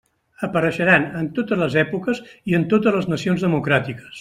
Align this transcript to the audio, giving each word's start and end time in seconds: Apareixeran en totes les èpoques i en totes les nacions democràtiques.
Apareixeran 0.45 1.05
en 1.19 1.27
totes 1.35 1.61
les 1.65 1.77
èpoques 1.83 2.23
i 2.53 2.59
en 2.61 2.67
totes 2.73 2.99
les 2.99 3.09
nacions 3.15 3.47
democràtiques. 3.49 4.19